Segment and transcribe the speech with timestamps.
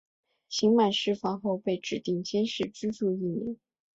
[0.49, 3.57] 刑满释放后被指定监视居住一年。